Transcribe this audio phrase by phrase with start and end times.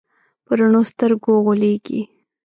[0.45, 2.01] په رڼو سترګو غولېږي.